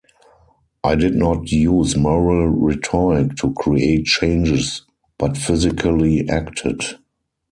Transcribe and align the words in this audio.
It 0.83 0.95
did 0.95 1.13
not 1.13 1.51
use 1.51 1.95
moral 1.95 2.47
rhetoric 2.47 3.35
to 3.35 3.53
create 3.53 4.05
changes 4.05 4.81
but 5.19 5.37
physically 5.37 6.27
acted. 6.27 6.83